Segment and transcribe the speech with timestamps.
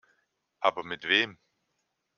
[0.61, 1.37] Aber mit wem?